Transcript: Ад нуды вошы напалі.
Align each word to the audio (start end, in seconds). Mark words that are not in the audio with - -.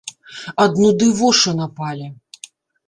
Ад 0.65 0.71
нуды 0.85 1.11
вошы 1.21 1.57
напалі. 1.61 2.13